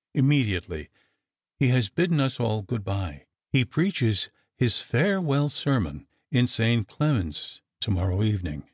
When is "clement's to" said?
6.88-7.92